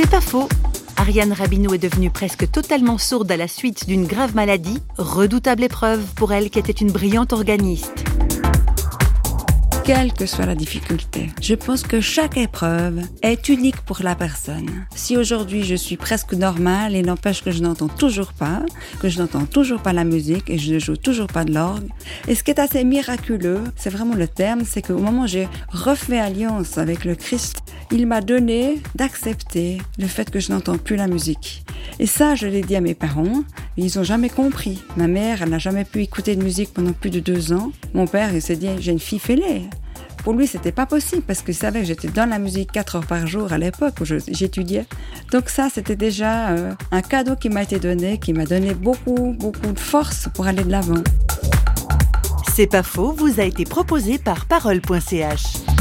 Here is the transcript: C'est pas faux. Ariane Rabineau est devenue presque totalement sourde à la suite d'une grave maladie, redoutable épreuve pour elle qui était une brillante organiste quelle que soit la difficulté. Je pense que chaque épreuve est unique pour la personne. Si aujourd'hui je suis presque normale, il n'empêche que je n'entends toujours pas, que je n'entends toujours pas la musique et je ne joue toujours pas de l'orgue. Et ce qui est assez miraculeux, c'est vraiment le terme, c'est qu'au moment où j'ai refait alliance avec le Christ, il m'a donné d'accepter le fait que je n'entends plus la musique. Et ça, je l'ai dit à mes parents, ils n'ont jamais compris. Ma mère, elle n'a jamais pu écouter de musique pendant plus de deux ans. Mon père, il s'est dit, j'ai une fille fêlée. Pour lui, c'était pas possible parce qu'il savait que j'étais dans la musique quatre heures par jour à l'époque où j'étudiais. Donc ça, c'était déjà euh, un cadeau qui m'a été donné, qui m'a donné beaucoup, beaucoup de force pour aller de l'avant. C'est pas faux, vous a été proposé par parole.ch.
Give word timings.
C'est 0.00 0.08
pas 0.08 0.20
faux. 0.20 0.48
Ariane 0.96 1.32
Rabineau 1.32 1.74
est 1.74 1.78
devenue 1.78 2.08
presque 2.08 2.48
totalement 2.52 2.98
sourde 2.98 3.32
à 3.32 3.36
la 3.36 3.48
suite 3.48 3.88
d'une 3.88 4.06
grave 4.06 4.32
maladie, 4.36 4.78
redoutable 4.96 5.64
épreuve 5.64 6.04
pour 6.14 6.32
elle 6.32 6.50
qui 6.50 6.60
était 6.60 6.70
une 6.70 6.92
brillante 6.92 7.32
organiste 7.32 8.07
quelle 9.88 10.12
que 10.12 10.26
soit 10.26 10.44
la 10.44 10.54
difficulté. 10.54 11.30
Je 11.40 11.54
pense 11.54 11.82
que 11.82 12.02
chaque 12.02 12.36
épreuve 12.36 13.00
est 13.22 13.48
unique 13.48 13.80
pour 13.86 14.02
la 14.02 14.14
personne. 14.14 14.68
Si 14.94 15.16
aujourd'hui 15.16 15.64
je 15.64 15.76
suis 15.76 15.96
presque 15.96 16.34
normale, 16.34 16.92
il 16.92 17.06
n'empêche 17.06 17.42
que 17.42 17.50
je 17.50 17.62
n'entends 17.62 17.88
toujours 17.88 18.34
pas, 18.34 18.60
que 19.00 19.08
je 19.08 19.18
n'entends 19.18 19.46
toujours 19.46 19.80
pas 19.80 19.94
la 19.94 20.04
musique 20.04 20.50
et 20.50 20.58
je 20.58 20.74
ne 20.74 20.78
joue 20.78 20.98
toujours 20.98 21.28
pas 21.28 21.46
de 21.46 21.54
l'orgue. 21.54 21.88
Et 22.26 22.34
ce 22.34 22.44
qui 22.44 22.50
est 22.50 22.60
assez 22.60 22.84
miraculeux, 22.84 23.64
c'est 23.76 23.88
vraiment 23.88 24.14
le 24.14 24.28
terme, 24.28 24.60
c'est 24.66 24.82
qu'au 24.82 24.98
moment 24.98 25.22
où 25.22 25.26
j'ai 25.26 25.48
refait 25.70 26.18
alliance 26.18 26.76
avec 26.76 27.06
le 27.06 27.14
Christ, 27.14 27.62
il 27.90 28.06
m'a 28.06 28.20
donné 28.20 28.82
d'accepter 28.94 29.78
le 29.98 30.06
fait 30.06 30.30
que 30.30 30.38
je 30.38 30.52
n'entends 30.52 30.76
plus 30.76 30.96
la 30.96 31.06
musique. 31.06 31.64
Et 31.98 32.06
ça, 32.06 32.34
je 32.34 32.46
l'ai 32.46 32.60
dit 32.60 32.76
à 32.76 32.82
mes 32.82 32.94
parents, 32.94 33.42
ils 33.78 33.96
n'ont 33.96 34.04
jamais 34.04 34.28
compris. 34.28 34.82
Ma 34.96 35.08
mère, 35.08 35.42
elle 35.42 35.48
n'a 35.48 35.58
jamais 35.58 35.84
pu 35.84 36.02
écouter 36.02 36.36
de 36.36 36.42
musique 36.42 36.74
pendant 36.74 36.92
plus 36.92 37.10
de 37.10 37.20
deux 37.20 37.54
ans. 37.54 37.72
Mon 37.94 38.06
père, 38.06 38.34
il 38.34 38.42
s'est 38.42 38.56
dit, 38.56 38.68
j'ai 38.78 38.92
une 38.92 38.98
fille 38.98 39.18
fêlée. 39.18 39.62
Pour 40.24 40.34
lui, 40.34 40.46
c'était 40.46 40.72
pas 40.72 40.86
possible 40.86 41.22
parce 41.22 41.42
qu'il 41.42 41.54
savait 41.54 41.80
que 41.80 41.86
j'étais 41.86 42.08
dans 42.08 42.28
la 42.28 42.38
musique 42.38 42.72
quatre 42.72 42.96
heures 42.96 43.06
par 43.06 43.26
jour 43.26 43.52
à 43.52 43.58
l'époque 43.58 43.94
où 44.00 44.04
j'étudiais. 44.04 44.86
Donc 45.32 45.48
ça, 45.48 45.68
c'était 45.72 45.96
déjà 45.96 46.50
euh, 46.50 46.72
un 46.90 47.02
cadeau 47.02 47.36
qui 47.36 47.48
m'a 47.48 47.62
été 47.62 47.78
donné, 47.78 48.18
qui 48.18 48.32
m'a 48.32 48.44
donné 48.44 48.74
beaucoup, 48.74 49.34
beaucoup 49.38 49.72
de 49.72 49.78
force 49.78 50.28
pour 50.34 50.46
aller 50.46 50.64
de 50.64 50.70
l'avant. 50.70 51.02
C'est 52.54 52.66
pas 52.66 52.82
faux, 52.82 53.12
vous 53.12 53.40
a 53.40 53.44
été 53.44 53.64
proposé 53.64 54.18
par 54.18 54.46
parole.ch. 54.46 55.77